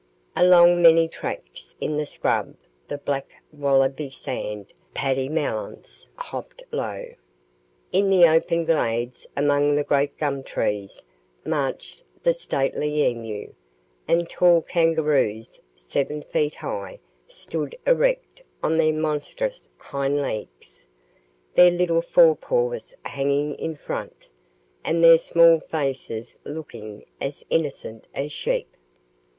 [0.35, 2.55] Along many tracks in the scrub
[2.87, 7.05] the black wallabiesand paddy melons hopped low.
[7.91, 11.05] In the open glades among the great gum trees
[11.45, 13.53] marched the stately emu,
[14.07, 16.97] and tall kangaroos, seven feet high,
[17.27, 20.87] stood erect on their monstrous hind legs,
[21.53, 24.29] their little fore paws hanging in front,
[24.83, 28.75] and their small faces looking as innocent as sheep.